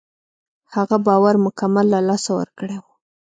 هغه 0.75 0.97
باور 1.07 1.35
مکمل 1.45 1.85
له 1.93 1.99
لاسه 2.07 2.31
ورکړی 2.39 2.75
و. 2.79 2.85